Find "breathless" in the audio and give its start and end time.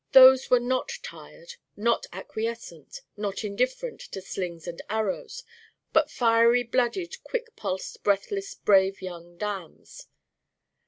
8.03-8.55